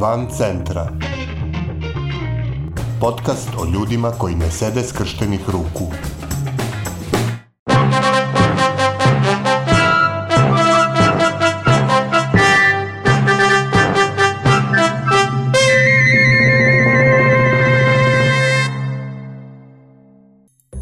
Van 0.00 0.28
centra. 0.30 0.92
Podcast 3.00 3.48
o 3.58 3.64
ljudima 3.74 4.10
koji 4.10 4.34
ne 4.34 4.50
sede 4.50 4.82
skrštenih 4.82 5.40
ruku. 5.46 5.92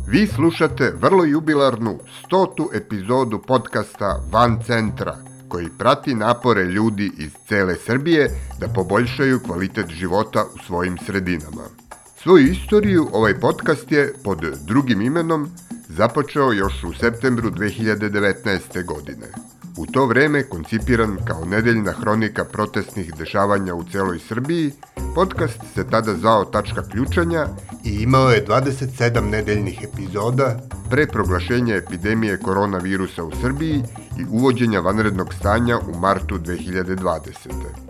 Vi 0.09 0.27
slušate 0.27 0.93
vrlo 1.01 1.25
jubilarnu 1.25 1.99
stotu 2.25 2.71
epizodu 2.75 3.43
podcasta 3.47 4.21
Van 4.33 4.59
centra, 4.67 5.17
koji 5.57 5.69
prati 5.79 6.15
napore 6.15 6.65
ljudi 6.65 7.13
iz 7.19 7.31
cele 7.49 7.75
Srbije 7.87 8.31
da 8.61 8.69
poboljšaju 8.69 9.41
kvalitet 9.41 9.87
života 9.89 10.45
u 10.55 10.59
svojim 10.67 10.99
sredinama. 11.07 11.63
Svoju 12.23 12.47
istoriju 12.47 13.09
ovaj 13.13 13.41
podcast 13.41 13.93
je 13.93 14.15
pod 14.25 14.39
drugim 14.67 15.01
imenom 15.01 15.49
započeo 15.89 16.53
još 16.53 16.85
u 16.85 16.93
septembru 16.93 17.51
2019. 17.51 18.85
godine. 18.85 19.27
U 19.77 19.87
to 19.87 20.07
vreme 20.07 20.43
koncipiran 20.43 21.17
kao 21.25 21.45
nedeljna 21.45 21.93
hronika 21.93 22.45
protestnih 22.45 23.15
dešavanja 23.19 23.75
u 23.75 23.85
celoj 23.85 24.19
Srbiji, 24.19 24.73
podcast 25.15 25.61
se 25.75 25.85
tada 25.91 26.15
zvao 26.15 26.45
Tačka 26.45 26.83
ključanja 26.83 27.47
I 27.85 28.03
imao 28.03 28.31
je 28.31 28.45
27 28.47 29.31
nedeljnih 29.31 29.83
epizoda 29.83 30.61
pre 30.91 31.07
proglašenja 31.07 31.77
epidemije 31.77 32.39
koronavirusa 32.39 33.25
u 33.25 33.31
Srbiji 33.41 33.83
i 34.19 34.25
uvođenja 34.31 34.81
vanrednog 34.81 35.35
stanja 35.35 35.79
u 35.79 35.99
martu 35.99 36.39
2020. 36.39 37.87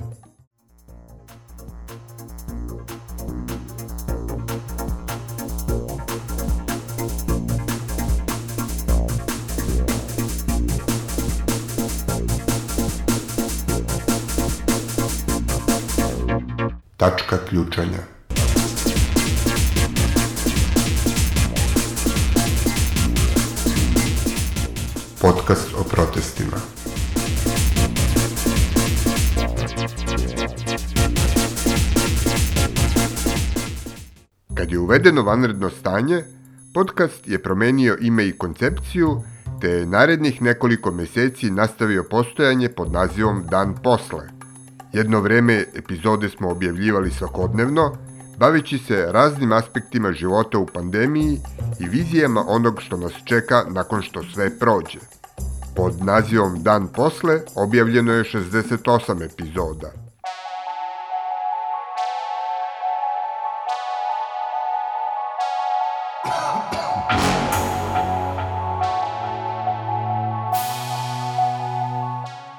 Tačka 16.96 17.38
ključanja. 17.48 18.15
Podcast 25.26 25.74
o 25.78 25.84
protestima. 25.84 26.56
Kad 34.54 34.72
je 34.72 34.78
uvedeno 34.78 35.22
vanredno 35.22 35.70
stanje, 35.70 36.24
podcast 36.74 37.28
je 37.28 37.42
promenio 37.42 37.96
ime 38.00 38.26
i 38.26 38.38
koncepciju, 38.38 39.22
te 39.60 39.68
je 39.68 39.86
narednih 39.86 40.42
nekoliko 40.42 40.90
meseci 40.90 41.50
nastavio 41.50 42.04
postojanje 42.10 42.68
pod 42.68 42.92
nazivom 42.92 43.46
Dan 43.50 43.74
posle. 43.82 44.28
Jedno 44.92 45.20
vreme 45.20 45.64
epizode 45.74 46.28
smo 46.28 46.50
objavljivali 46.50 47.10
svakodnevno, 47.10 47.96
baveći 48.38 48.78
se 48.78 49.06
raznim 49.12 49.52
aspektima 49.52 50.12
života 50.12 50.58
u 50.58 50.66
pandemiji 50.66 51.40
i 51.80 51.88
vizijama 51.88 52.44
onog 52.48 52.82
što 52.82 52.96
nas 52.96 53.12
čeka 53.24 53.64
nakon 53.70 54.02
što 54.02 54.22
sve 54.22 54.58
prođe. 54.58 55.15
Pod 55.76 56.04
nazivom 56.04 56.62
Dan 56.62 56.88
posle 56.88 57.40
objavljeno 57.54 58.12
je 58.12 58.24
68 58.24 59.24
epizoda. 59.24 59.90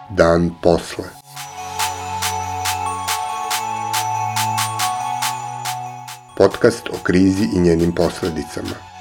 Dan 0.10 0.52
posle. 0.62 1.06
Podcast 6.38 6.90
o 6.90 7.04
krizi 7.04 7.50
i 7.56 7.60
njenim 7.60 7.92
posledicama. 7.96 8.97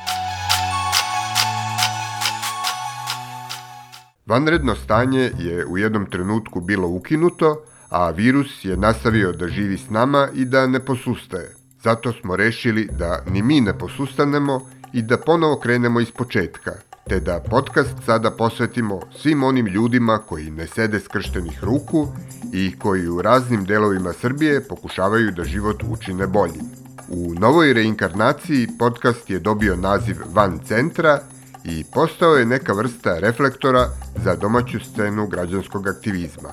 Vanredno 4.26 4.74
stanje 4.74 5.32
je 5.38 5.66
u 5.66 5.78
jednom 5.78 6.06
trenutku 6.06 6.60
bilo 6.60 6.88
ukinuto, 6.88 7.62
a 7.88 8.10
virus 8.10 8.64
je 8.64 8.76
nastavio 8.76 9.32
da 9.32 9.48
živi 9.48 9.78
s 9.78 9.90
nama 9.90 10.28
i 10.34 10.44
da 10.44 10.66
ne 10.66 10.80
posustaje. 10.80 11.54
Zato 11.82 12.12
smo 12.12 12.36
rešili 12.36 12.88
da 12.98 13.22
ni 13.30 13.42
mi 13.42 13.60
ne 13.60 13.78
posustanemo 13.78 14.60
i 14.92 15.02
da 15.02 15.16
ponovo 15.16 15.56
krenemo 15.56 16.00
iz 16.00 16.10
početka, 16.10 16.72
te 17.08 17.20
da 17.20 17.40
podcast 17.50 17.94
sada 18.06 18.30
posvetimo 18.30 19.00
svim 19.16 19.42
onim 19.42 19.66
ljudima 19.66 20.18
koji 20.18 20.50
ne 20.50 20.66
sede 20.66 21.00
skrštenih 21.00 21.64
ruku 21.64 22.08
i 22.52 22.78
koji 22.78 23.08
u 23.08 23.22
raznim 23.22 23.64
delovima 23.64 24.12
Srbije 24.12 24.68
pokušavaju 24.68 25.30
da 25.30 25.44
život 25.44 25.82
učine 25.90 26.26
boljim. 26.26 26.64
U 27.08 27.34
novoj 27.34 27.72
reinkarnaciji 27.72 28.68
podcast 28.78 29.30
je 29.30 29.38
dobio 29.38 29.76
naziv 29.76 30.16
Van 30.34 30.58
centra 30.64 31.20
i 31.66 31.84
postao 31.92 32.34
je 32.34 32.46
neka 32.46 32.72
vrsta 32.72 33.18
reflektora 33.18 33.88
za 34.24 34.36
domaću 34.36 34.80
scenu 34.80 35.26
građanskog 35.26 35.88
aktivizma. 35.88 36.48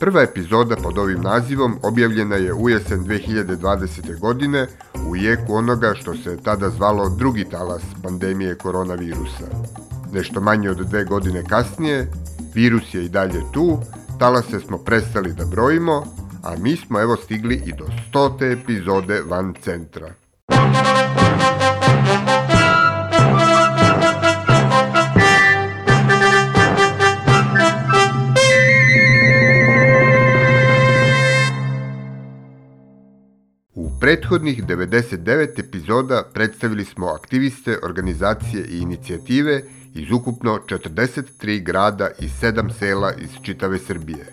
Prva 0.00 0.22
epizoda 0.22 0.76
pod 0.76 0.98
ovim 0.98 1.20
nazivom 1.20 1.78
objavljena 1.82 2.36
je 2.36 2.54
u 2.54 2.68
jesen 2.68 3.04
2020. 3.04 4.18
godine 4.18 4.66
u 5.08 5.16
jeku 5.16 5.54
onoga 5.54 5.94
što 5.94 6.14
se 6.14 6.36
tada 6.44 6.70
zvalo 6.70 7.08
drugi 7.08 7.44
talas 7.44 7.82
pandemije 8.02 8.54
koronavirusa. 8.54 9.46
Nešto 10.12 10.40
manje 10.40 10.70
od 10.70 10.76
dve 10.76 11.04
godine 11.04 11.44
kasnije, 11.44 12.10
virus 12.54 12.94
je 12.94 13.04
i 13.04 13.08
dalje 13.08 13.42
tu, 13.52 13.78
talase 14.18 14.60
smo 14.60 14.78
prestali 14.78 15.32
da 15.32 15.44
brojimo, 15.44 16.04
a 16.42 16.56
mi 16.58 16.76
smo 16.76 17.00
evo 17.00 17.16
stigli 17.16 17.62
i 17.66 17.72
do 17.72 17.86
stote 18.08 18.52
epizode 18.52 19.22
Van 19.28 19.54
centra. 19.64 20.14
U 20.48 21.07
prethodnih 34.08 34.64
99 34.64 35.60
epizoda 35.60 36.22
predstavili 36.32 36.84
smo 36.84 37.06
aktiviste, 37.06 37.78
organizacije 37.82 38.64
i 38.64 38.78
inicijative 38.78 39.62
iz 39.94 40.12
ukupno 40.12 40.58
43 40.66 41.62
grada 41.62 42.08
i 42.18 42.28
7 42.28 42.72
sela 42.78 43.12
iz 43.12 43.30
čitave 43.42 43.78
Srbije, 43.78 44.26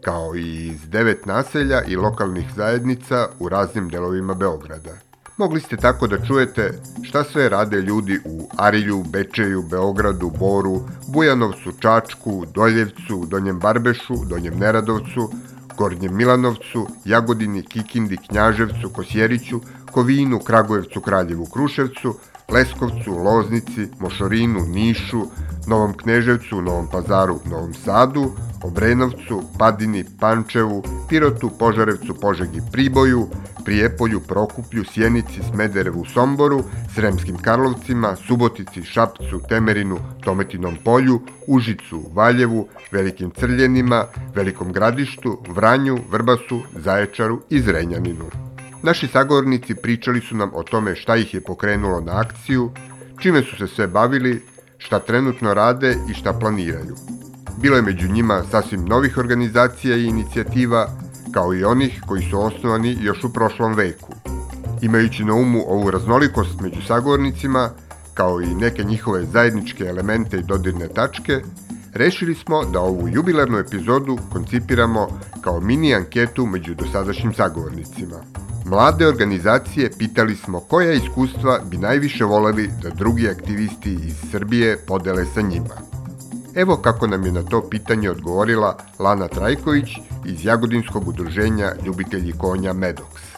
kao 0.00 0.36
i 0.36 0.66
iz 0.66 0.80
9 0.80 1.14
naselja 1.26 1.82
i 1.82 1.96
lokalnih 1.96 2.46
zajednica 2.56 3.28
u 3.38 3.48
raznim 3.48 3.88
delovima 3.88 4.34
Beograda. 4.34 4.92
Mogli 5.36 5.60
ste 5.60 5.76
tako 5.76 6.06
da 6.06 6.26
čujete 6.26 6.72
šta 7.02 7.24
sve 7.24 7.48
rade 7.48 7.80
ljudi 7.80 8.18
u 8.24 8.48
Arilju, 8.58 9.02
Bečeju, 9.02 9.62
Beogradu, 9.62 10.32
Boru, 10.38 10.80
Bujanovcu, 11.08 11.72
Čačku, 11.80 12.46
Doljevcu, 12.54 13.26
Donjem 13.26 13.58
Barbešu, 13.58 14.24
Donjem 14.28 14.58
Neradovcu, 14.58 15.30
Gornjem 15.78 16.16
Milanovcu, 16.16 16.86
Jagodini, 17.04 17.62
Kikindi, 17.62 18.16
Knjaževcu, 18.16 18.90
Kosjeriću, 18.90 19.60
Kovinu, 19.92 20.38
Kragujevcu, 20.38 21.00
Kraljevu, 21.00 21.46
Kruševcu, 21.46 22.14
Leskovcu, 22.52 23.10
Loznici, 23.10 23.88
Mošorinu, 23.98 24.60
Nišu, 24.66 25.26
Novom 25.66 25.94
Kneževcu, 25.94 26.60
Novom 26.62 26.88
Pazaru, 26.92 27.40
Novom 27.44 27.74
Sadu, 27.74 28.32
Obrenovcu, 28.62 29.42
Padini, 29.58 30.04
Pančevu, 30.20 30.82
Pirotu, 31.08 31.50
Požarevcu, 31.58 32.14
Požegi, 32.14 32.60
Priboju, 32.72 33.28
Prijepolju, 33.64 34.20
Prokuplju, 34.20 34.84
Sjenici, 34.84 35.40
Smederevu, 35.50 36.04
Somboru, 36.04 36.64
Sremskim 36.94 37.36
Karlovcima, 37.36 38.16
Subotici, 38.16 38.84
Šapcu, 38.84 39.40
Temerinu, 39.48 39.98
Tometinom 40.24 40.76
polju, 40.84 41.20
Užicu, 41.46 42.04
Valjevu, 42.12 42.68
Velikim 42.92 43.30
Crljenima, 43.30 44.04
Velikom 44.34 44.72
Gradištu, 44.72 45.38
Vranju, 45.48 45.98
Vrbasu, 46.10 46.62
Zaječaru 46.74 47.40
i 47.50 47.60
Zrenjaninu. 47.60 48.41
Naši 48.82 49.08
sagovornici 49.08 49.74
pričali 49.74 50.20
su 50.20 50.36
nam 50.36 50.50
o 50.54 50.62
tome 50.62 50.96
šta 50.96 51.16
ih 51.16 51.34
je 51.34 51.40
pokrenulo 51.40 52.00
na 52.00 52.20
akciju, 52.20 52.70
čime 53.18 53.42
su 53.42 53.56
se 53.56 53.66
sve 53.74 53.86
bavili, 53.86 54.42
šta 54.78 54.98
trenutno 54.98 55.54
rade 55.54 55.96
i 56.10 56.14
šta 56.14 56.32
planiraju. 56.32 56.96
Bilo 57.58 57.76
je 57.76 57.82
među 57.82 58.08
njima 58.08 58.42
sasvim 58.50 58.84
novih 58.84 59.18
organizacija 59.18 59.96
i 59.96 60.04
inicijativa, 60.04 60.88
kao 61.32 61.54
i 61.54 61.64
onih 61.64 62.02
koji 62.06 62.22
su 62.30 62.40
osnovani 62.40 62.96
još 63.00 63.24
u 63.24 63.32
prošlom 63.32 63.74
veku. 63.74 64.14
Imajući 64.82 65.24
na 65.24 65.34
umu 65.34 65.62
ovu 65.66 65.90
raznolikost 65.90 66.60
među 66.60 66.82
sagovornicima, 66.86 67.70
kao 68.14 68.40
i 68.40 68.54
neke 68.54 68.84
njihove 68.84 69.24
zajedničke 69.24 69.84
elemente 69.84 70.38
i 70.38 70.42
dodirne 70.42 70.88
tačke, 70.88 71.40
rešili 71.94 72.34
smo 72.34 72.64
da 72.64 72.80
ovu 72.80 73.08
jubilarnu 73.08 73.58
epizodu 73.58 74.18
koncipiramo 74.32 75.08
kao 75.40 75.60
mini 75.60 75.94
anketu 75.94 76.46
među 76.46 76.74
dosadašnjim 76.74 77.34
sagovornicima. 77.34 78.16
Mlade 78.66 79.06
organizacije 79.06 79.90
pitali 79.98 80.36
smo 80.36 80.60
koja 80.60 80.92
iskustva 80.92 81.60
bi 81.70 81.76
najviše 81.76 82.24
voleli 82.24 82.70
da 82.82 82.90
drugi 82.90 83.28
aktivisti 83.28 83.92
iz 83.92 84.14
Srbije 84.30 84.76
podele 84.86 85.24
sa 85.34 85.40
njima. 85.40 85.74
Evo 86.54 86.76
kako 86.76 87.06
nam 87.06 87.26
je 87.26 87.32
na 87.32 87.42
to 87.42 87.68
pitanje 87.70 88.10
odgovorila 88.10 88.76
Lana 88.98 89.28
Trajković 89.28 89.88
iz 90.26 90.44
Jagodinskog 90.44 91.08
udruženja 91.08 91.72
Ljubitelji 91.86 92.32
konja 92.32 92.72
Medox. 92.72 93.32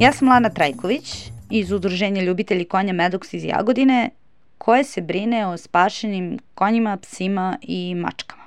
Ja 0.00 0.12
sam 0.12 0.28
Lana 0.28 0.48
Trajković 0.48 1.32
iz 1.50 1.72
Udruženja 1.72 2.22
Ljubitelji 2.22 2.64
konja 2.64 2.92
Medox 2.92 3.36
iz 3.36 3.44
Jagodine 3.44 4.10
koje 4.68 4.84
se 4.84 5.00
brine 5.00 5.46
o 5.46 5.56
spašenim 5.56 6.38
konjima, 6.54 6.96
psima 6.96 7.58
i 7.62 7.94
mačkama. 7.94 8.42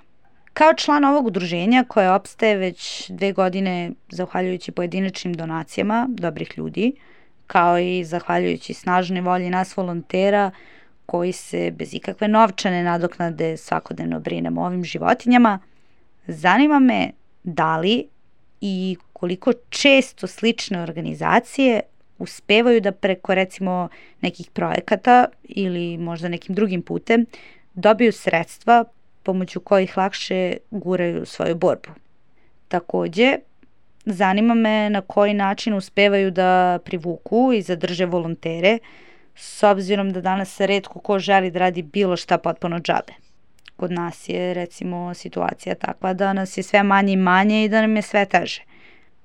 Kao 0.53 0.73
član 0.73 1.05
ovog 1.05 1.25
udruženja 1.25 1.83
koje 1.87 2.11
opstaje 2.11 2.57
već 2.57 3.09
dve 3.09 3.31
godine 3.31 3.91
zahvaljujući 4.09 4.71
pojedinačnim 4.71 5.33
donacijama 5.33 6.07
dobrih 6.09 6.53
ljudi, 6.57 6.93
kao 7.47 7.79
i 7.79 8.03
zahvaljujući 8.03 8.73
snažnoj 8.73 9.21
volji 9.21 9.49
nas 9.49 9.77
volontera 9.77 10.51
koji 11.05 11.31
se 11.31 11.71
bez 11.71 11.93
ikakve 11.93 12.27
novčane 12.27 12.83
nadoknade 12.83 13.57
svakodnevno 13.57 14.19
brinemo 14.19 14.61
o 14.61 14.65
ovim 14.65 14.83
životinjama, 14.83 15.59
zanima 16.27 16.79
me 16.79 17.11
da 17.43 17.77
li 17.77 18.07
i 18.61 18.97
koliko 19.13 19.53
često 19.69 20.27
slične 20.27 20.81
organizacije 20.81 21.81
uspevaju 22.21 22.81
da 22.81 22.91
preko 22.91 23.35
recimo 23.35 23.89
nekih 24.21 24.49
projekata 24.53 25.25
ili 25.43 25.97
možda 25.97 26.27
nekim 26.27 26.55
drugim 26.55 26.81
putem 26.81 27.25
dobiju 27.73 28.11
sredstva 28.11 28.83
pomoću 29.23 29.59
kojih 29.59 29.97
lakše 29.97 30.57
guraju 30.71 31.25
svoju 31.25 31.55
borbu. 31.55 31.89
Takođe, 32.67 33.37
zanima 34.05 34.53
me 34.53 34.89
na 34.89 35.01
koji 35.01 35.33
način 35.33 35.73
uspevaju 35.73 36.31
da 36.31 36.79
privuku 36.85 37.53
i 37.53 37.61
zadrže 37.61 38.05
volontere, 38.05 38.77
s 39.35 39.63
obzirom 39.63 40.09
da 40.13 40.21
danas 40.21 40.59
redko 40.59 40.99
ko 40.99 41.19
želi 41.19 41.51
da 41.51 41.59
radi 41.59 41.81
bilo 41.81 42.17
šta 42.17 42.37
potpuno 42.37 42.79
džabe. 42.79 43.13
Kod 43.75 43.91
nas 43.91 44.29
je 44.29 44.53
recimo 44.53 45.13
situacija 45.13 45.75
takva 45.75 46.13
da 46.13 46.33
nas 46.33 46.57
je 46.57 46.63
sve 46.63 46.83
manje 46.83 47.13
i 47.13 47.15
manje 47.15 47.65
i 47.65 47.69
da 47.69 47.81
nam 47.81 47.95
je 47.95 48.01
sve 48.01 48.25
teže. 48.25 48.61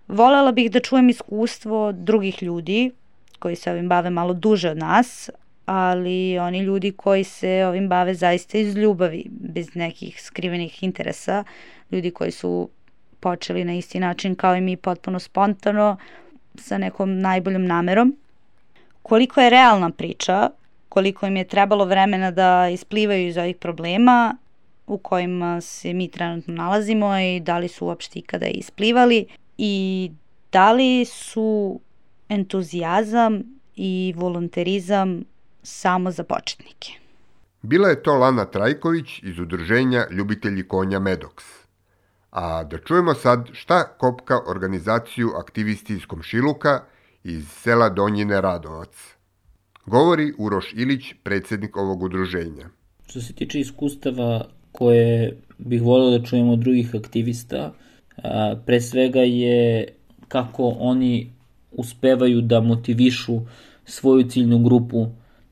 Volela 0.08 0.52
bih 0.52 0.70
da 0.70 0.80
čujem 0.80 1.08
iskustvo 1.08 1.92
drugih 1.92 2.42
ljudi 2.42 2.90
koji 3.38 3.56
se 3.56 3.70
ovim 3.70 3.88
bave 3.88 4.10
malo 4.10 4.32
duže 4.32 4.70
od 4.70 4.78
nas, 4.78 5.30
ali 5.66 6.38
oni 6.38 6.58
ljudi 6.58 6.92
koji 6.92 7.24
se 7.24 7.64
ovim 7.66 7.88
bave 7.88 8.14
zaista 8.14 8.58
iz 8.58 8.76
ljubavi, 8.76 9.24
bez 9.30 9.74
nekih 9.74 10.22
skrivenih 10.22 10.82
interesa, 10.82 11.44
ljudi 11.90 12.10
koji 12.10 12.30
su 12.30 12.68
počeli 13.20 13.64
na 13.64 13.74
isti 13.74 14.00
način 14.00 14.34
kao 14.34 14.56
i 14.56 14.60
mi 14.60 14.76
potpuno 14.76 15.18
spontano, 15.18 15.96
sa 16.54 16.78
nekom 16.78 17.18
najboljom 17.20 17.66
namerom. 17.66 18.16
Koliko 19.02 19.40
je 19.40 19.50
realna 19.50 19.90
priča, 19.90 20.50
koliko 20.88 21.26
im 21.26 21.36
je 21.36 21.44
trebalo 21.44 21.84
vremena 21.84 22.30
da 22.30 22.68
isplivaju 22.68 23.28
iz 23.28 23.36
ovih 23.36 23.56
problema 23.56 24.36
u 24.86 24.98
kojima 24.98 25.60
se 25.60 25.92
mi 25.92 26.08
trenutno 26.08 26.54
nalazimo 26.54 27.18
i 27.18 27.40
da 27.40 27.58
li 27.58 27.68
su 27.68 27.86
uopšte 27.86 28.18
ikada 28.18 28.46
isplivali 28.46 29.26
i 29.58 30.10
da 30.52 30.72
li 30.72 31.04
su 31.04 31.80
entuzijazam 32.28 33.42
i 33.76 34.14
volonterizam 34.16 35.24
samo 35.62 36.10
za 36.10 36.24
početnike. 36.24 36.92
Bila 37.62 37.88
je 37.88 38.02
to 38.02 38.14
Lana 38.14 38.44
Trajković 38.44 39.22
iz 39.22 39.38
udruženja 39.38 40.06
Ljubitelji 40.10 40.68
konja 40.68 41.00
Medox. 41.00 41.42
A 42.30 42.64
da 42.64 42.78
čujemo 42.78 43.14
sad 43.14 43.48
šta 43.52 43.84
kopka 43.98 44.40
organizaciju 44.46 45.30
aktivisti 45.36 45.92
iz 45.92 46.06
Komšiluka 46.06 46.80
iz 47.24 47.48
sela 47.48 47.88
Donjine 47.88 48.40
Radovac. 48.40 49.16
Govori 49.86 50.32
Uroš 50.38 50.72
Ilić, 50.72 51.14
predsednik 51.22 51.76
ovog 51.76 52.02
udruženja. 52.02 52.68
Što 53.06 53.20
se 53.20 53.32
tiče 53.32 53.60
iskustava 53.60 54.48
koje 54.72 55.40
bih 55.58 55.82
volio 55.82 56.18
da 56.18 56.24
čujemo 56.24 56.52
od 56.52 56.58
drugih 56.58 56.94
aktivista, 56.94 57.72
pre 58.66 58.80
svega 58.80 59.20
je 59.20 59.88
kako 60.28 60.76
oni 60.78 61.30
uspevaju 61.72 62.40
da 62.40 62.60
motivišu 62.60 63.40
svoju 63.84 64.28
ciljnu 64.28 64.58
grupu 64.58 65.06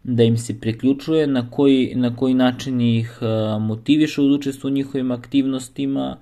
da 0.05 0.23
im 0.23 0.37
se 0.37 0.61
priključuje, 0.61 1.27
na 1.27 1.51
koji, 1.51 1.93
na 1.95 2.17
koji 2.17 2.35
način 2.35 2.81
ih 2.81 3.19
motivišu 3.61 4.29
da 4.29 4.35
učestvuju 4.35 4.73
u 4.73 4.75
njihovim 4.75 5.11
aktivnostima 5.11 6.17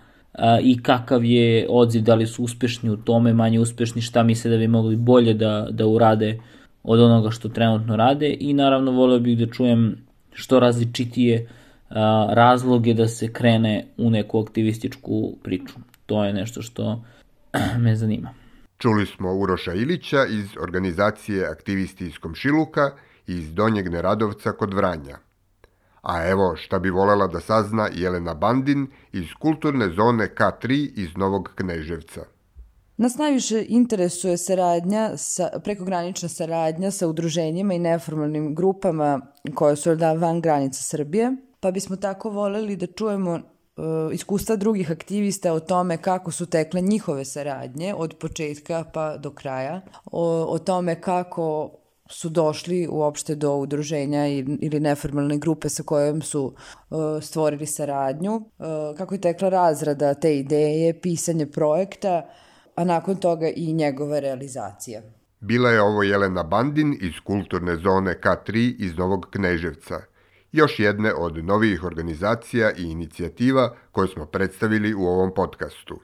i 0.63 0.83
kakav 0.83 1.25
je 1.25 1.67
odziv, 1.71 2.03
da 2.03 2.15
li 2.15 2.27
su 2.27 2.45
uspešni 2.45 2.91
u 2.91 2.97
tome, 2.97 3.33
manje 3.33 3.61
uspešni, 3.61 4.03
šta 4.03 4.23
misle 4.23 4.51
da 4.51 4.57
bi 4.57 4.69
mogli 4.69 4.97
bolje 4.97 5.35
da, 5.35 5.69
da 5.71 5.87
urade 5.87 6.39
od 6.83 7.01
onoga 7.01 7.31
što 7.31 7.49
trenutno 7.49 7.97
rade 7.97 8.37
i 8.41 8.53
naravno 8.53 8.91
voleo 8.91 9.19
bih 9.19 9.39
da 9.39 9.47
čujem 9.47 9.97
što 10.33 10.61
različitije 10.61 11.49
razloge 12.29 12.95
da 12.95 13.09
se 13.09 13.33
krene 13.33 13.87
u 13.97 14.11
neku 14.11 14.41
aktivističku 14.41 15.37
priču. 15.43 15.75
To 16.07 16.25
je 16.25 16.33
nešto 16.33 16.63
što 16.63 17.05
me 17.85 17.97
zanima. 17.97 18.35
Čuli 18.79 19.07
smo 19.07 19.35
Uroša 19.35 19.73
Ilića 19.73 20.27
iz 20.27 20.47
organizacije 20.61 21.47
Aktivisti 21.47 22.07
iz 22.07 22.19
Komšiluka 22.19 22.91
i 23.27 23.35
iz 23.37 23.55
Donjeg 23.55 23.89
Neradovca 23.93 24.53
kod 24.53 24.75
Vranja. 24.75 25.19
A 26.03 26.29
evo 26.29 26.57
šta 26.57 26.79
bi 26.79 26.91
volela 26.91 27.27
da 27.27 27.41
sazna 27.41 27.89
Jelena 27.95 28.35
Bandin 28.35 28.87
iz 29.13 29.27
kulturne 29.39 29.89
zone 29.89 30.29
K3 30.39 30.91
iz 30.97 31.17
Novog 31.17 31.51
Kneževca. 31.55 32.25
Nas 32.97 33.17
najviše 33.17 33.65
interesuje 33.69 34.39
saradnja, 34.39 35.17
sa, 35.17 35.49
prekogranična 35.65 36.29
saradnja 36.29 36.91
sa 36.91 37.09
udruženjima 37.09 37.75
i 37.75 37.79
neformalnim 37.79 38.55
grupama 38.55 39.21
koje 39.55 39.77
su 39.77 39.95
da 39.95 40.13
van 40.13 40.41
granica 40.41 40.83
Srbije, 40.83 41.37
pa 41.61 41.71
bismo 41.71 41.97
tako 41.97 42.31
voleli 42.31 42.77
da 42.77 42.87
čujemo 42.87 43.41
iskustva 44.13 44.57
drugih 44.57 44.91
aktivista 44.91 45.53
o 45.53 45.61
tome 45.61 45.97
kako 45.97 46.31
su 46.31 46.47
tekle 46.47 46.81
njihove 46.81 47.25
saradnje 47.25 47.95
od 47.95 48.15
početka 48.21 48.85
pa 48.95 49.17
do 49.17 49.31
kraja, 49.31 49.81
o, 50.05 50.47
o 50.49 50.59
tome 50.59 51.01
kako 51.01 51.71
su 52.11 52.29
došli 52.29 52.89
uopšte 52.91 53.35
do 53.35 53.55
udruženja 53.55 54.27
ili 54.61 54.81
neformalne 54.81 55.39
grupe 55.39 55.69
sa 55.69 55.83
kojom 55.83 56.23
su 56.23 56.45
uh, 56.45 56.99
stvorili 57.23 57.67
saradnju, 57.67 58.35
uh, 58.35 58.45
kako 58.97 59.15
je 59.15 59.21
tekla 59.21 59.49
razrada 59.49 60.15
te 60.15 60.39
ideje, 60.39 61.01
pisanje 61.01 61.47
projekta, 61.47 62.29
a 62.75 62.85
nakon 62.85 63.17
toga 63.17 63.49
i 63.57 63.73
njegova 63.73 64.19
realizacija. 64.19 65.03
Bila 65.41 65.71
je 65.71 65.83
ovo 65.83 66.03
Jelena 66.03 66.43
Bandin 66.43 66.97
iz 67.01 67.13
kulturne 67.25 67.77
zone 67.77 68.19
K3 68.23 68.75
iz 68.79 68.97
Novog 68.97 69.27
Kneževca– 69.31 70.01
još 70.53 70.79
jedne 70.79 71.15
od 71.15 71.45
novijih 71.45 71.85
organizacija 71.85 72.73
i 72.73 72.83
inicijativa 72.83 73.77
koje 73.93 74.09
smo 74.09 74.27
predstavili 74.27 74.95
u 74.95 75.03
ovom 75.03 75.35
podcastu. 75.35 76.01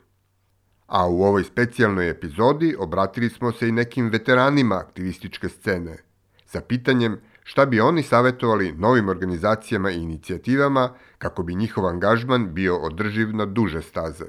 A 0.87 1.09
u 1.09 1.23
ovoj 1.23 1.45
specijalnoj 1.45 2.11
epizodi 2.11 2.77
obratili 2.79 3.29
smo 3.29 3.53
se 3.53 3.69
i 3.69 3.73
nekim 3.73 4.09
veteranima 4.09 4.75
aktivističke 4.75 5.49
scene 5.49 6.09
sa 6.49 6.61
pitanjem 6.61 7.21
šta 7.45 7.67
bi 7.67 7.81
oni 7.81 8.03
savjetovali 8.03 8.73
novim 8.73 9.09
organizacijama 9.09 9.91
i 9.91 10.03
inicijativama 10.03 10.91
kako 11.19 11.43
bi 11.43 11.55
njihov 11.55 11.87
angažman 11.87 12.55
bio 12.55 12.77
održiv 12.77 13.37
na 13.37 13.47
duže 13.47 13.83
staze. 13.83 14.25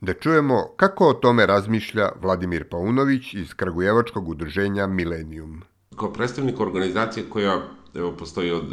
Da 0.00 0.12
čujemo 0.12 0.66
kako 0.76 1.08
o 1.08 1.12
tome 1.12 1.46
razmišlja 1.46 2.08
Vladimir 2.22 2.68
Paunović 2.68 3.34
iz 3.34 3.54
Kragujevačkog 3.54 4.28
udruženja 4.28 4.86
Millennium. 4.86 5.62
Kao 5.96 6.12
predstavnik 6.12 6.60
organizacije 6.60 7.26
koja 7.30 7.62
evo, 7.94 8.12
postoji 8.18 8.50
od 8.50 8.72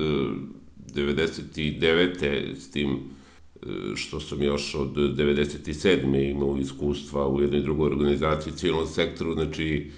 99. 0.94 2.56
s 2.56 2.72
tim 2.72 2.90
e, 2.92 3.66
što 3.96 4.20
sam 4.20 4.44
još 4.44 4.76
od 4.76 4.94
97. 4.94 6.32
imao 6.32 6.58
iskustva 6.58 7.28
u 7.28 7.42
jednoj 7.42 7.62
drugoj 7.62 7.88
organizaciji 7.88 8.54
civilnom 8.54 8.88
sektoru, 8.88 9.34
znači 9.34 9.92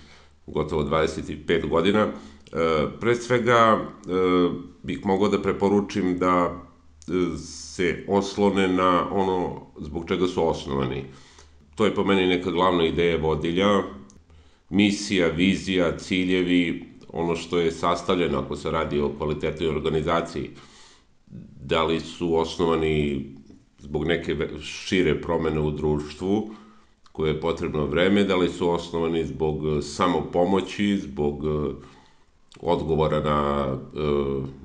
gotovo 0.47 0.83
25 0.83 1.69
godina. 1.69 1.99
E, 1.99 2.11
pre 2.99 3.15
svega 3.15 3.79
e, 3.79 4.11
bih 4.83 5.05
mogao 5.05 5.29
da 5.29 5.41
preporučim 5.41 6.19
da 6.19 6.67
se 7.37 8.05
oslone 8.07 8.67
na 8.67 9.07
ono 9.11 9.61
zbog 9.79 10.07
čega 10.07 10.27
su 10.27 10.47
osnovani. 10.47 11.03
To 11.75 11.85
je 11.85 11.95
po 11.95 12.03
meni 12.03 12.27
neka 12.27 12.51
glavna 12.51 12.85
ideja 12.85 13.17
vodilja, 13.17 13.83
misija, 14.69 15.27
vizija, 15.27 15.97
ciljevi, 15.97 16.85
ono 17.13 17.35
što 17.35 17.59
je 17.59 17.71
sastavljeno 17.71 18.39
ako 18.39 18.55
se 18.55 18.71
radi 18.71 18.99
o 18.99 19.11
kvalitetnoj 19.17 19.69
organizaciji 19.69 20.49
da 21.63 21.83
li 21.83 21.99
su 21.99 22.35
osnovani 22.35 23.25
zbog 23.79 24.05
neke 24.07 24.35
šire 24.61 25.21
promene 25.21 25.59
u 25.59 25.71
društvu, 25.71 26.51
koje 27.11 27.29
je 27.29 27.41
potrebno 27.41 27.85
vreme, 27.85 28.23
da 28.23 28.35
li 28.35 28.49
su 28.49 28.69
osnovani 28.69 29.25
zbog 29.25 29.65
e, 29.67 29.81
samopomoći, 29.81 30.97
zbog 30.97 31.45
e, 31.45 31.73
odgovora 32.59 33.19
na 33.19 33.67
e, 33.67 33.99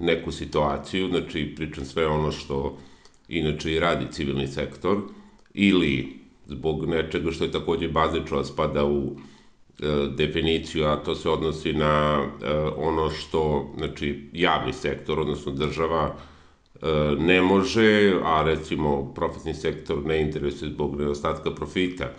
neku 0.05 0.33
situaciju, 0.33 1.09
znači 1.09 1.55
pričam 1.57 1.85
sve 1.85 2.07
ono 2.07 2.33
što 2.33 2.79
inače 3.29 3.73
i 3.73 3.81
radi 3.81 4.07
civilni 4.13 4.47
sektor, 4.47 4.99
ili 5.55 6.19
zbog 6.47 6.87
nečega 6.87 7.33
što 7.33 7.45
je 7.45 7.53
takođe 7.53 7.89
bazično 7.89 8.45
spada 8.45 8.85
u 8.85 9.03
e, 9.07 9.87
definiciju, 10.17 10.85
a 10.85 10.97
to 10.97 11.15
se 11.15 11.31
odnosi 11.31 11.73
na 11.73 12.25
e, 12.43 12.53
ono 12.77 13.11
što 13.11 13.71
znači, 13.77 14.31
javni 14.33 14.73
sektor, 14.73 15.21
odnosno 15.21 15.53
država, 15.53 16.17
ne 17.19 17.43
može, 17.43 18.15
a 18.25 18.43
recimo 18.43 19.13
profitni 19.15 19.55
sektor 19.55 20.05
ne 20.07 20.21
interesuje 20.21 20.71
zbog 20.71 20.97
nedostatka 21.01 21.51
profita. 21.55 22.11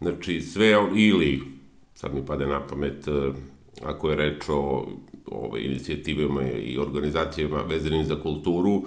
Znači 0.00 0.40
sve 0.40 0.76
ili, 0.96 1.42
sad 1.94 2.14
mi 2.14 2.26
pade 2.26 2.46
na 2.46 2.66
pamet, 2.66 3.04
ako 3.84 4.10
je 4.10 4.16
reč 4.16 4.48
o 4.48 4.86
ove, 5.26 5.64
inicijativama 5.64 6.42
i 6.42 6.78
organizacijama 6.78 7.62
vezanim 7.62 8.04
za 8.04 8.22
kulturu, 8.22 8.82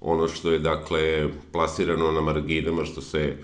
ono 0.00 0.28
što 0.28 0.50
je 0.52 0.58
dakle 0.58 1.28
plasirano 1.52 2.12
na 2.12 2.20
marginama, 2.20 2.84
što 2.84 3.00
se 3.00 3.36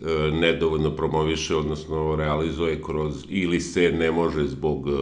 E, 0.00 0.30
nedovoljno 0.30 0.90
promoviše, 0.90 1.56
odnosno 1.56 2.16
realizuje 2.16 2.82
kroz, 2.82 3.24
ili 3.28 3.60
se 3.60 3.92
ne 3.92 4.10
može 4.10 4.46
zbog 4.46 4.88
e, 4.88 4.92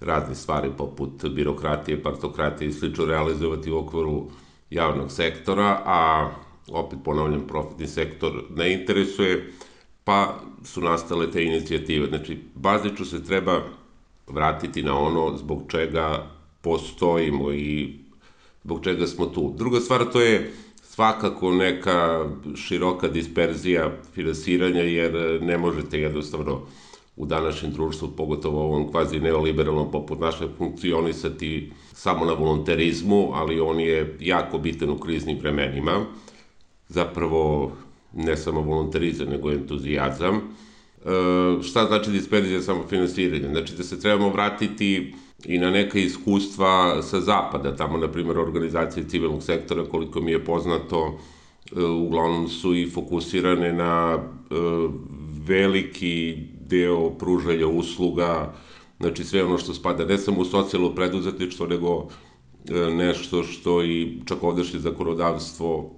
raznih 0.00 0.38
stvari 0.38 0.70
poput 0.78 1.24
birokratije, 1.28 2.02
partokratije 2.02 2.68
i 2.68 2.72
slično 2.72 3.04
realizovati 3.04 3.70
u 3.70 3.78
okviru 3.78 4.26
javnog 4.72 5.12
sektora, 5.12 5.82
a 5.86 6.30
opet 6.68 6.98
ponavljam, 7.04 7.46
profitni 7.46 7.86
sektor 7.86 8.44
ne 8.56 8.72
interesuje, 8.72 9.52
pa 10.04 10.40
su 10.64 10.80
nastale 10.80 11.30
te 11.30 11.44
inicijative. 11.44 12.06
Znači, 12.06 12.38
bazično 12.54 13.04
se 13.04 13.24
treba 13.24 13.62
vratiti 14.26 14.82
na 14.82 14.98
ono 14.98 15.36
zbog 15.36 15.62
čega 15.68 16.26
postojimo 16.60 17.52
i 17.52 17.94
zbog 18.64 18.84
čega 18.84 19.06
smo 19.06 19.26
tu. 19.26 19.54
Druga 19.56 19.80
stvar 19.80 20.04
to 20.12 20.20
je 20.20 20.52
svakako 20.82 21.50
neka 21.52 22.26
široka 22.56 23.08
disperzija 23.08 23.92
finansiranja, 24.14 24.82
jer 24.82 25.42
ne 25.42 25.58
možete 25.58 26.00
jednostavno 26.00 26.60
u 27.16 27.26
današnjem 27.26 27.72
društvu, 27.72 28.08
pogotovo 28.16 28.64
ovom 28.64 28.90
kvazi 28.90 29.20
neoliberalnom 29.20 29.90
poput 29.90 30.20
naše, 30.20 30.48
funkcionisati 30.58 31.72
samo 31.92 32.24
na 32.24 32.32
volonterizmu, 32.32 33.30
ali 33.32 33.60
on 33.60 33.80
je 33.80 34.16
jako 34.20 34.58
bitan 34.58 34.90
u 34.90 34.98
kriznim 34.98 35.38
vremenima. 35.38 36.04
Zapravo, 36.88 37.72
ne 38.14 38.36
samo 38.36 38.60
volonterizam, 38.60 39.28
nego 39.28 39.52
entuzijazam. 39.52 40.36
E, 40.36 40.42
šta 41.62 41.86
znači 41.86 42.10
disperzija 42.10 42.62
samo 42.62 42.84
finansiranja? 42.88 43.48
Znači 43.48 43.74
da 43.76 43.82
se 43.82 44.00
trebamo 44.00 44.28
vratiti 44.28 45.14
i 45.44 45.58
na 45.58 45.70
neka 45.70 45.98
iskustva 45.98 47.02
sa 47.02 47.20
zapada, 47.20 47.76
tamo 47.76 47.98
na 47.98 48.08
primjer 48.08 48.38
organizacije 48.38 49.08
civilnog 49.08 49.42
sektora 49.42 49.84
koliko 49.84 50.20
mi 50.20 50.30
je 50.30 50.44
poznato 50.44 51.18
e, 51.76 51.82
uglavnom 51.84 52.48
su 52.48 52.74
i 52.74 52.90
fokusirane 52.90 53.72
na 53.72 54.18
e, 54.18 54.54
veliki 55.46 56.36
deo 56.68 57.10
pružanja 57.10 57.66
usluga, 57.66 58.54
znači 59.00 59.24
sve 59.24 59.44
ono 59.44 59.58
što 59.58 59.74
spada 59.74 60.04
ne 60.04 60.18
samo 60.18 60.40
u 60.40 60.44
socijalno 60.44 60.94
preduzetništvo, 60.94 61.66
nego 61.66 62.08
e, 62.70 62.90
nešto 62.90 63.42
što 63.42 63.84
i 63.84 64.18
čak 64.24 64.42
ovdešnje 64.42 64.80
zakonodavstvo 64.80 65.90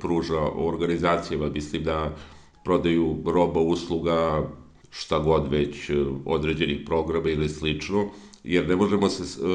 pruža 0.00 0.40
organizacijama, 0.56 1.48
mislim 1.48 1.84
da 1.84 2.16
prodaju 2.64 3.16
roba, 3.26 3.60
usluga, 3.60 4.48
šta 4.90 5.18
god 5.18 5.50
već 5.50 5.90
određenih 6.24 6.80
programa 6.86 7.30
ili 7.30 7.48
slično, 7.48 8.04
jer 8.44 8.68
ne 8.68 8.76
možemo 8.76 9.08
se, 9.08 9.22
e, 9.22 9.46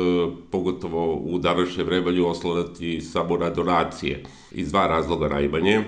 pogotovo 0.51 1.15
u 1.15 1.39
današnje 1.39 1.83
vreme, 1.83 2.21
oslanati 2.21 3.01
samo 3.01 3.37
na 3.37 3.49
donacije. 3.49 4.23
Iz 4.51 4.71
dva 4.71 4.87
razloga 4.87 5.27
najmanje. 5.27 5.71
E, 5.71 5.83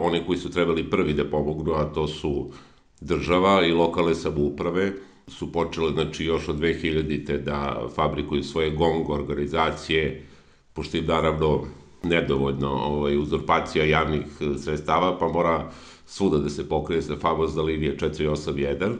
oni 0.00 0.22
koji 0.26 0.38
su 0.38 0.50
trebali 0.50 0.90
prvi 0.90 1.12
da 1.14 1.24
pomognu, 1.24 1.72
a 1.72 1.84
to 1.84 2.08
su 2.08 2.50
država 3.00 3.66
i 3.66 3.72
lokalne 3.72 4.14
samouprave, 4.14 4.92
su 5.28 5.52
počele, 5.52 5.92
znači, 5.92 6.24
još 6.24 6.48
od 6.48 6.58
2000-te 6.58 7.38
da 7.38 7.88
fabrikuju 7.94 8.42
svoje 8.42 8.70
gong 8.70 9.10
organizacije, 9.10 10.26
pošto 10.72 10.96
im 10.96 11.06
naravno 11.06 11.64
nedovoljno 12.02 12.70
ovaj, 12.70 13.18
uzurpacija 13.18 13.84
javnih 13.84 14.22
sredstava, 14.58 15.18
pa 15.18 15.28
mora 15.28 15.70
svuda 16.06 16.38
da 16.38 16.48
se 16.48 16.68
pokrije 16.68 17.02
sa 17.02 17.16
famozna 17.16 17.62
linija 17.62 17.96
481, 17.96 18.92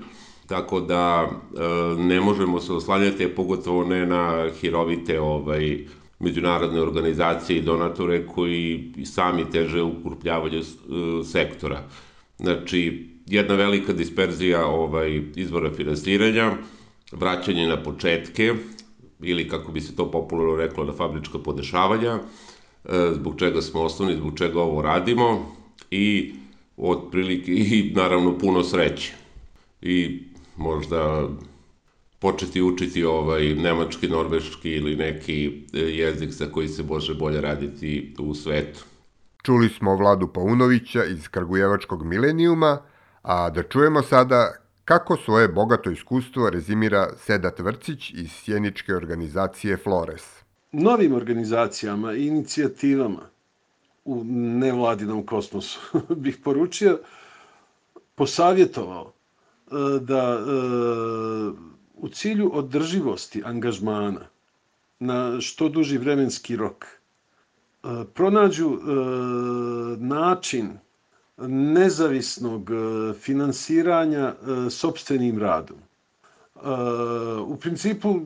tako 0.46 0.80
da 0.80 1.28
e, 1.28 1.60
ne 1.98 2.20
možemo 2.20 2.60
se 2.60 2.72
oslanjati, 2.72 3.28
pogotovo 3.28 3.84
ne 3.84 4.06
na 4.06 4.50
hirovite 4.60 5.20
ovaj, 5.20 5.86
međunarodne 6.18 6.80
organizacije 6.80 7.58
i 7.58 7.62
donatore 7.62 8.26
koji 8.26 8.92
sami 9.04 9.50
teže 9.50 9.82
ukrupljavaju 9.82 10.60
e, 10.60 10.64
sektora. 11.24 11.82
Znači, 12.38 13.15
jedna 13.26 13.54
velika 13.54 13.92
disperzija 13.92 14.66
ovaj, 14.66 15.22
izvora 15.36 15.70
finansiranja, 15.70 16.52
vraćanje 17.12 17.66
na 17.66 17.82
početke, 17.82 18.54
ili 19.20 19.48
kako 19.48 19.72
bi 19.72 19.80
se 19.80 19.96
to 19.96 20.10
popularno 20.10 20.56
reklo, 20.56 20.84
na 20.84 20.92
fabrička 20.92 21.38
podešavanja, 21.38 22.18
e, 22.84 23.10
zbog 23.14 23.38
čega 23.38 23.62
smo 23.62 23.82
osnovni, 23.82 24.16
zbog 24.16 24.38
čega 24.38 24.60
ovo 24.60 24.82
radimo 24.82 25.56
i 25.90 26.34
otprilike 26.76 27.52
i 27.52 27.92
naravno 27.94 28.38
puno 28.38 28.62
sreće. 28.62 29.12
I 29.82 30.22
možda 30.56 31.28
početi 32.18 32.62
učiti 32.62 33.04
ovaj 33.04 33.54
nemački, 33.54 34.08
norveški 34.08 34.70
ili 34.70 34.96
neki 34.96 35.46
e, 35.46 35.78
jezik 35.78 36.34
sa 36.34 36.46
koji 36.46 36.68
se 36.68 36.82
može 36.82 37.14
bolje 37.14 37.40
raditi 37.40 38.14
u 38.18 38.34
svetu. 38.34 38.84
Čuli 39.42 39.68
smo 39.68 39.96
Vladu 39.96 40.28
Paunovića 40.28 41.04
iz 41.04 41.28
Kragujevačkog 41.28 42.04
milenijuma, 42.04 42.78
a 43.26 43.50
da 43.50 43.62
čujemo 43.62 44.02
sada 44.02 44.54
kako 44.84 45.16
svoje 45.16 45.48
bogato 45.48 45.90
iskustvo 45.90 46.50
rezimira 46.50 47.08
Sedat 47.16 47.58
Vrcić 47.58 48.10
iz 48.10 48.30
sjeničke 48.32 48.94
organizacije 48.94 49.76
Flores. 49.76 50.22
Novim 50.72 51.14
organizacijama 51.14 52.12
i 52.12 52.26
inicijativama 52.26 53.22
u 54.04 54.24
nevladinom 54.60 55.26
kosmosu 55.26 55.80
bih 56.24 56.38
poručio, 56.44 56.98
posavjetovao 58.14 59.12
E, 59.66 59.98
da 60.00 60.38
e, 60.38 60.44
u 61.94 62.08
cilju 62.08 62.50
održivosti 62.54 63.42
angažmana 63.44 64.20
na 64.98 65.40
što 65.40 65.68
duži 65.68 65.98
vremenski 65.98 66.56
rok 66.56 66.84
e, 66.84 67.88
pronađu 68.14 68.78
način 69.98 70.78
nezavisnog 71.48 72.70
finansiranja 73.20 74.34
sobstvenim 74.70 75.38
radom. 75.38 75.78
U 77.46 77.56
principu 77.56 78.20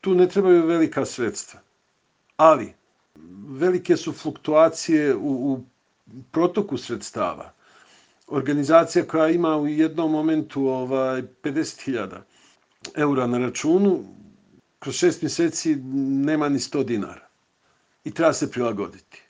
tu 0.00 0.14
ne 0.14 0.28
trebaju 0.28 0.66
velika 0.66 1.04
sredstva, 1.04 1.60
ali 2.36 2.72
velike 3.48 3.96
su 3.96 4.12
fluktuacije 4.12 5.14
u, 5.16 5.52
u 5.52 5.60
protoku 6.32 6.76
sredstava 6.78 7.52
organizacija 8.26 9.04
koja 9.04 9.28
ima 9.28 9.56
u 9.56 9.66
jednom 9.66 10.10
momentu 10.12 10.66
ovaj 10.68 11.22
50.000 11.42 12.16
eura 12.96 13.26
na 13.26 13.38
računu, 13.38 14.04
kroz 14.78 14.94
šest 14.94 15.22
mjeseci 15.22 15.76
nema 16.26 16.48
ni 16.48 16.58
100 16.58 16.84
dinara. 16.84 17.28
I 18.04 18.10
treba 18.10 18.32
se 18.32 18.50
prilagoditi. 18.50 19.22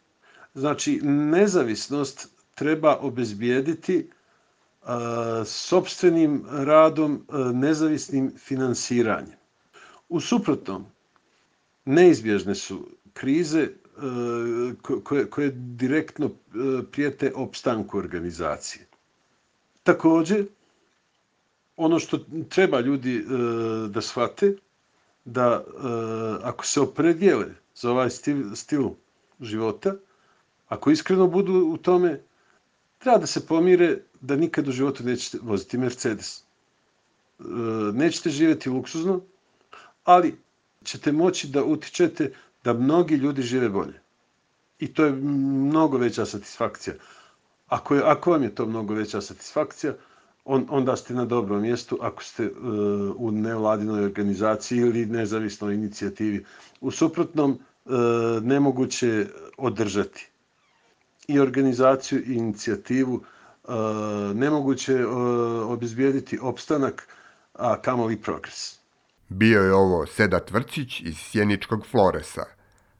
Znači, 0.55 1.01
nezavisnost 1.03 2.29
treba 2.57 2.97
obezbijediti 2.97 4.11
sobstvenim 5.45 6.45
radom, 6.51 7.27
nezavisnim 7.55 8.33
finansiranjem. 8.39 9.37
U 10.09 10.21
suprotnom, 10.21 10.85
neizbježne 11.85 12.55
su 12.55 12.87
krize 13.13 13.69
koje, 15.03 15.31
koje 15.31 15.51
direktno 15.55 16.31
prijete 16.93 17.33
opstanku 17.35 17.99
organizacije. 17.99 18.87
Takođe, 19.83 20.45
ono 21.77 21.99
što 21.99 22.19
treba 22.49 22.81
ljudi 22.81 23.25
da 23.89 24.01
shvate, 24.01 24.57
da 25.25 25.65
ako 26.43 26.67
se 26.67 26.81
opredijele 26.81 27.47
za 27.75 27.91
ovaj 27.91 28.11
stil, 28.11 28.55
stil 28.55 28.89
života, 29.41 29.95
ako 30.69 30.91
iskreno 30.91 31.27
budu 31.27 31.53
u 31.55 31.77
tome, 31.77 32.21
treba 32.99 33.19
da 33.19 33.27
se 33.27 33.47
pomire 33.47 33.89
da 34.21 34.37
nikad 34.37 34.69
u 34.69 34.73
životu 34.73 35.05
nećete 35.05 35.39
voziti 35.43 35.79
Mercedes. 35.79 36.43
E, 37.39 37.43
nećete 37.93 38.31
živeti 38.31 38.69
luksuzno, 38.71 39.21
ali 40.05 40.39
ćete 40.85 41.13
moći 41.13 41.49
da 41.49 41.65
utičete 41.65 42.33
da 42.65 42.73
mnogi 42.73 43.15
ljudi 43.15 43.43
žive 43.43 43.69
bolje. 43.69 44.01
I 44.79 44.95
to 44.95 45.05
je 45.05 45.13
mnogo 45.13 45.99
veća 45.99 46.27
satisfakcija. 46.27 46.95
Ako, 47.69 47.95
je, 47.95 48.03
ako 48.05 48.31
vam 48.31 48.43
je 48.43 48.55
to 48.55 48.67
mnogo 48.67 48.95
veća 48.95 49.21
satisfakcija, 49.21 49.95
on, 50.45 50.67
onda 50.71 50.97
ste 50.97 51.15
na 51.15 51.25
dobrom 51.25 51.63
mjestu 51.63 51.99
ako 52.01 52.25
ste 52.25 52.47
uh, 52.47 52.53
u 53.17 53.31
nevladinoj 53.31 54.05
organizaciji 54.05 54.79
ili 54.79 55.07
nezavisnoj 55.07 55.75
inicijativi. 55.75 56.45
U 56.81 56.91
suprotnom, 56.91 57.51
uh, 57.85 57.93
nemoguće 58.43 59.27
održati. 59.59 60.31
I 61.29 61.41
organizaciju 61.41 62.23
i 62.27 62.35
inicijativu 62.35 63.21
e, 63.25 63.73
nemoguće 64.35 64.93
e, 64.93 65.07
obezbijediti 65.65 66.39
opstanak, 66.43 67.09
a 67.55 67.81
kamoli 67.83 68.17
progres. 68.17 68.79
Bio 69.29 69.63
je 69.63 69.75
ovo 69.75 70.07
Seda 70.07 70.41
Tvrcić 70.41 71.01
iz 71.01 71.17
Sjeničkog 71.19 71.87
Floresa. 71.91 72.45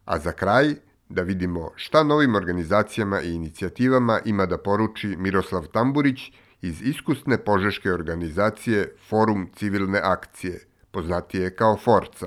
A 0.05 0.19
za 0.19 0.33
kraj 0.33 0.75
da 1.09 1.23
vidimo 1.23 1.71
šta 1.77 2.03
novim 2.03 2.35
organizacijama 2.35 3.21
i 3.21 3.35
inicijativama 3.35 4.21
ima 4.25 4.47
da 4.47 4.59
poruči 4.59 5.17
Miroslav 5.17 5.67
Tamburić 5.67 6.21
iz 6.63 6.83
iskusne 6.83 7.45
požeške 7.45 7.93
organizacije 7.93 8.97
Forum 9.09 9.51
civilne 9.57 10.01
akcije, 10.03 10.61
poznatije 10.91 11.57
kao 11.57 11.77
Forca. 11.77 12.27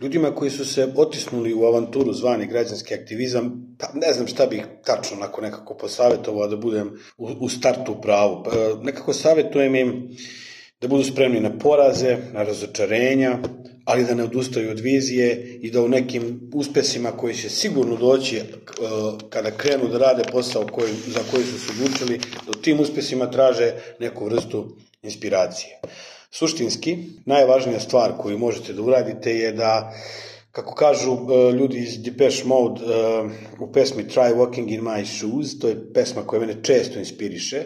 Ljudima 0.00 0.34
koji 0.34 0.50
su 0.50 0.64
se 0.64 0.92
otisnuli 0.96 1.54
u 1.54 1.64
avanturu 1.64 2.12
zvani 2.12 2.46
građanski 2.46 2.94
aktivizam, 2.94 3.76
pa 3.78 3.86
ne 3.94 4.12
znam 4.12 4.26
šta 4.26 4.46
bih 4.46 4.62
tačno 4.84 5.16
onako 5.16 5.40
nekako 5.40 5.74
posavjetovao 5.74 6.48
da 6.48 6.56
budem 6.56 6.98
u, 7.18 7.28
u 7.40 7.48
startu 7.48 8.00
pravu. 8.02 8.42
Pa, 8.44 8.50
nekako 8.82 9.12
savjetujem 9.12 9.74
im 9.74 10.16
da 10.80 10.88
budu 10.88 11.04
spremni 11.04 11.40
na 11.40 11.58
poraze, 11.58 12.16
na 12.32 12.42
razočarenja, 12.42 13.38
ali 13.84 14.04
da 14.04 14.14
ne 14.14 14.24
odustaju 14.24 14.70
od 14.70 14.80
vizije 14.80 15.58
i 15.62 15.70
da 15.70 15.82
u 15.82 15.88
nekim 15.88 16.50
uspesima 16.54 17.10
koji 17.10 17.34
će 17.34 17.48
sigurno 17.48 17.96
doći 17.96 18.36
e, 18.36 18.42
kada 19.30 19.50
krenu 19.50 19.88
da 19.88 19.98
rade 19.98 20.22
posao 20.32 20.66
koji, 20.66 20.92
za 21.06 21.20
koji 21.30 21.44
su 21.44 21.58
se 21.58 21.72
odlučili, 21.72 22.18
da 22.18 22.50
u 22.50 22.62
tim 22.62 22.80
uspesima 22.80 23.30
traže 23.30 23.72
neku 23.98 24.24
vrstu 24.24 24.76
inspiracije. 25.02 25.80
Suštinski, 26.30 26.96
najvažnija 27.26 27.80
stvar 27.80 28.12
koju 28.18 28.38
možete 28.38 28.72
da 28.72 28.82
uradite 28.82 29.34
je 29.34 29.52
da 29.52 29.92
kako 30.52 30.74
kažu 30.74 31.12
e, 31.12 31.52
ljudi 31.52 31.78
iz 31.78 32.02
Depeche 32.02 32.44
Mode 32.44 32.80
e, 32.80 33.22
u 33.60 33.72
pesmi 33.72 34.04
Try 34.04 34.34
Walking 34.34 34.74
in 34.74 34.80
My 34.80 35.04
Shoes, 35.04 35.58
to 35.58 35.68
je 35.68 35.92
pesma 35.94 36.22
koja 36.22 36.40
mene 36.40 36.56
često 36.62 36.98
inspiriše, 36.98 37.64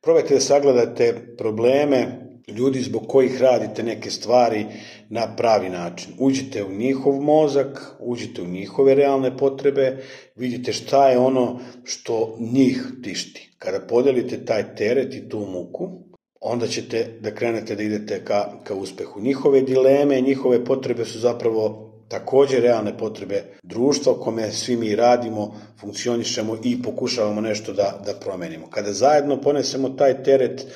probajte 0.00 0.34
da 0.34 0.40
sagledate 0.40 1.34
probleme 1.38 2.28
ljudi 2.48 2.80
zbog 2.80 3.08
kojih 3.08 3.40
radite 3.40 3.82
neke 3.82 4.10
stvari 4.10 4.66
na 5.08 5.36
pravi 5.36 5.68
način. 5.68 6.12
Uđite 6.18 6.64
u 6.64 6.72
njihov 6.72 7.20
mozak, 7.20 7.94
uđite 8.00 8.42
u 8.42 8.46
njihove 8.46 8.94
realne 8.94 9.36
potrebe, 9.36 9.96
vidite 10.36 10.72
šta 10.72 11.08
je 11.08 11.18
ono 11.18 11.60
što 11.84 12.36
njih 12.40 12.86
tišti. 13.02 13.50
Kada 13.58 13.80
podelite 13.80 14.44
taj 14.44 14.74
teret 14.74 15.14
i 15.14 15.28
tu 15.28 15.38
muku, 15.38 16.07
onda 16.40 16.66
ćete 16.66 17.18
da 17.20 17.34
krenete 17.34 17.74
da 17.74 17.82
idete 17.82 18.24
ka, 18.24 18.52
ka 18.64 18.74
uspehu. 18.74 19.20
Njihove 19.20 19.60
dileme, 19.60 20.20
njihove 20.20 20.64
potrebe 20.64 21.04
su 21.04 21.18
zapravo 21.18 21.88
takođe 22.08 22.60
realne 22.60 22.98
potrebe 22.98 23.44
društva 23.62 24.12
u 24.12 24.20
kome 24.20 24.52
svi 24.52 24.76
mi 24.76 24.96
radimo, 24.96 25.54
funkcionišemo 25.80 26.58
i 26.64 26.82
pokušavamo 26.82 27.40
nešto 27.40 27.72
da, 27.72 28.02
da 28.06 28.14
promenimo. 28.14 28.70
Kada 28.70 28.92
zajedno 28.92 29.40
ponesemo 29.40 29.88
taj 29.88 30.22
teret, 30.22 30.66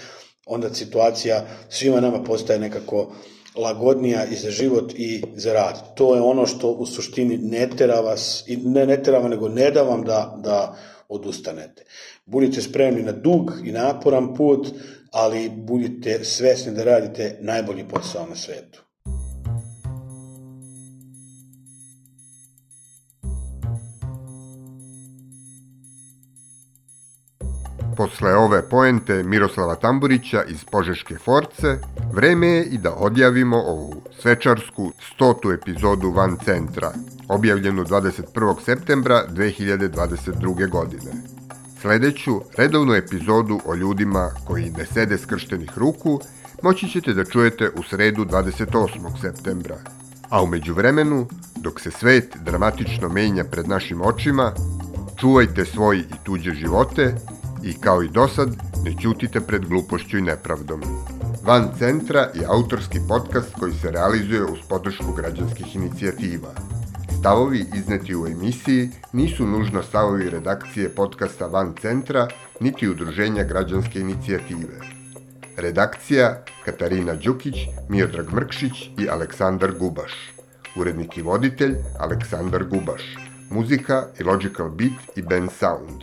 onda 0.47 0.75
situacija 0.75 1.47
svima 1.69 2.01
nama 2.01 2.23
postaje 2.23 2.59
nekako 2.59 3.13
lagodnija 3.57 4.25
i 4.25 4.37
za 4.37 4.51
život 4.51 4.93
i 4.97 5.23
za 5.35 5.53
rad. 5.53 5.95
To 5.95 6.15
je 6.15 6.21
ono 6.21 6.47
što 6.47 6.71
u 6.71 6.87
suštini 6.87 7.39
ne 7.39 7.69
tera 7.77 8.01
vas, 8.01 8.45
ne, 8.49 8.87
ne 8.87 9.03
tera 9.03 9.29
nego 9.29 9.49
ne 9.49 9.71
da 9.71 9.83
vam 9.83 10.05
da, 10.05 10.39
da 10.45 10.77
odustanete. 11.13 11.85
Budite 12.27 12.63
spremni 12.63 13.03
na 13.03 13.13
dug 13.13 13.53
i 13.65 13.73
naporan 13.73 14.35
put, 14.35 14.69
ali 15.13 15.49
budite 15.49 16.25
svesni 16.25 16.75
da 16.75 16.85
radite 16.85 17.37
najbolji 17.41 17.89
posao 17.89 18.27
na 18.27 18.37
svetu. 18.37 18.83
Posle 27.97 28.35
ove 28.35 28.63
poente 28.69 29.23
Miroslava 29.23 29.75
Tamburića 29.75 30.45
iz 30.45 30.65
Požeške 30.65 31.17
Force, 31.25 31.79
vreme 32.13 32.47
je 32.47 32.65
i 32.65 32.79
da 32.79 32.95
odjavimo 32.95 33.57
ovu 33.57 34.03
svečarsku 34.21 34.93
stotu 35.15 35.51
epizodu 35.51 36.11
Van 36.11 36.37
Centra, 36.45 36.93
objavljenu 37.29 37.85
21. 37.85 38.65
septembra 38.65 39.25
2022. 39.29 40.71
godine. 40.71 41.13
Sledeću 41.81 42.41
redovnu 42.57 42.95
epizodu 42.95 43.61
o 43.67 43.75
ljudima 43.75 44.31
koji 44.47 44.71
ne 44.71 44.87
sede 44.87 45.19
skrštenih 45.19 45.71
ruku 45.79 46.21
moći 46.63 46.89
ćete 46.89 47.13
da 47.13 47.25
čujete 47.25 47.71
u 47.79 47.83
sredu 47.83 48.25
28. 48.25 49.21
septembra. 49.21 49.77
A 50.29 50.43
umeđu 50.43 50.75
vremenu, 50.75 51.27
dok 51.57 51.81
se 51.81 51.91
svet 51.91 52.37
dramatično 52.45 53.09
menja 53.09 53.45
pred 53.45 53.69
našim 53.69 54.03
očima, 54.03 54.53
čuvajte 55.21 55.65
svoj 55.65 55.99
i 55.99 56.25
tuđe 56.25 56.55
živote 56.55 57.15
i 57.65 57.75
kao 57.75 58.03
i 58.03 58.09
dosad 58.09 58.49
ne 58.85 58.95
ćutite 59.03 59.41
pred 59.41 59.65
glupošću 59.67 60.19
i 60.19 60.23
nepravdom. 60.23 60.81
Van 61.45 61.69
Centra 61.79 62.21
je 62.21 62.47
autorski 62.49 62.99
podcast 63.09 63.55
koji 63.61 63.73
se 63.73 63.91
realizuje 63.91 64.45
uz 64.45 64.59
podršku 64.69 65.13
građanskih 65.17 65.77
inicijativa. 65.77 66.49
Stavovi 67.21 67.67
izneti 67.75 68.17
u 68.17 68.27
emisiji 68.27 68.91
nisu 69.13 69.47
nužno 69.47 69.83
stavovi 69.83 70.31
redakcije 70.31 70.89
podcasta 70.89 71.47
Van 71.47 71.75
Centra 71.81 72.29
niti 72.61 72.89
udruženja 72.89 73.45
građanske 73.45 74.01
inicijative. 74.01 74.79
Redakcija 75.57 76.45
Katarina 76.65 77.15
Đukić, 77.15 77.55
Miodrag 77.89 78.33
Mrkšić 78.33 78.73
i 78.99 79.09
Aleksandar 79.09 79.73
Gubaš. 79.79 80.13
Urednik 80.77 81.17
i 81.17 81.23
voditelj 81.23 81.75
Aleksandar 81.99 82.65
Gubaš. 82.65 83.03
Muzika 83.51 84.07
Logical 84.25 84.69
Beat 84.69 85.17
i 85.17 85.23
Ben 85.23 85.49
Sound. 85.49 86.03